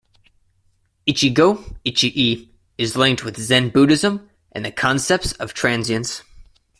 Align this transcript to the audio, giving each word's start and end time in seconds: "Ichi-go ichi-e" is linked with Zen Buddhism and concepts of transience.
"Ichi-go 1.05 1.63
ichi-e" 1.85 2.49
is 2.79 2.95
linked 2.97 3.23
with 3.23 3.37
Zen 3.39 3.69
Buddhism 3.69 4.31
and 4.51 4.75
concepts 4.75 5.33
of 5.33 5.53
transience. 5.53 6.23